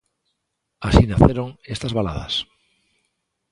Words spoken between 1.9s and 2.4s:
Baladas.